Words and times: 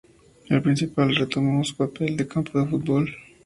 El 0.49 0.63
principal 0.63 1.15
retomó 1.15 1.63
su 1.63 1.75
papel 1.77 2.17
de 2.17 2.27
campo 2.27 2.57
de 2.59 2.65
fútbol. 2.65 3.11